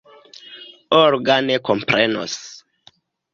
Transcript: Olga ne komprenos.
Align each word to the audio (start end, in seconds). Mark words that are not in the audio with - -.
Olga 1.01 1.35
ne 1.49 1.55
komprenos. 1.69 2.33